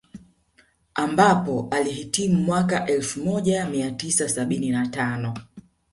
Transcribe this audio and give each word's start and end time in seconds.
Ambapo 0.95 1.67
alihitimu 1.71 2.43
mwaka 2.43 2.85
elfu 2.85 3.19
moja 3.19 3.65
mia 3.69 3.91
tisa 3.91 4.29
sabini 4.29 4.69
na 4.69 4.87
tano 4.87 5.33